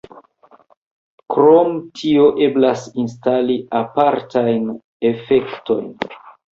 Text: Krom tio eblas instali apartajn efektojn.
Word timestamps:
Krom 1.33 1.75
tio 1.99 2.25
eblas 2.47 2.89
instali 3.05 3.61
apartajn 3.85 4.69
efektojn. 5.15 5.91